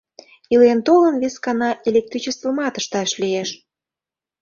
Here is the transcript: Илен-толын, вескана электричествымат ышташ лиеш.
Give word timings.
Илен-толын, 0.53 1.15
вескана 1.23 1.69
электричествымат 1.89 2.73
ышташ 2.79 3.09
лиеш. 3.21 3.49